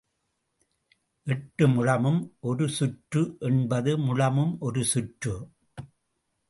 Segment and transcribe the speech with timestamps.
[1.27, 2.21] எட்டு முழமும்
[2.39, 5.35] ஒரு சுற்று எண்பது முழமும் ஒரு சுற்று.